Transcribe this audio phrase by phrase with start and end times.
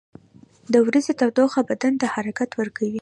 [0.73, 2.99] •د ورځې تودوخه بدن ته حرکت ورکوي.